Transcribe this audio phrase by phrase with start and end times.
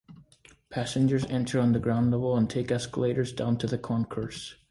[0.71, 4.55] Passengers enter on the ground level and take escalators down to the concourse.